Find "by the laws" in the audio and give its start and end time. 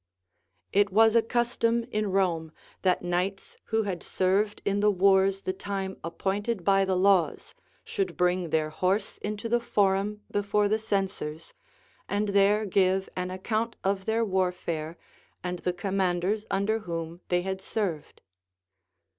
6.63-7.53